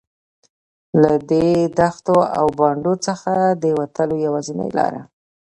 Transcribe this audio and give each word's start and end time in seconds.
له 1.01 1.13
دې 1.29 1.47
دښتو 1.79 2.17
او 2.37 2.45
بانډو 2.57 2.93
څخه 3.07 3.33
د 3.63 3.65
وتلو 3.79 4.15
یوازینۍ 4.25 4.69
لاره. 4.77 5.01